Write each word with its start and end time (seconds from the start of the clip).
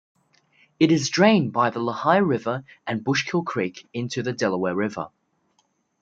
It 0.79 0.91
is 0.91 1.11
drained 1.11 1.53
by 1.53 1.69
the 1.69 1.77
Lehigh 1.77 2.17
River 2.25 2.63
and 2.87 3.03
Bushkill 3.05 3.43
Creek 3.45 3.87
into 3.93 4.23
the 4.23 4.33
Delaware 4.33 4.73
River. 4.73 5.09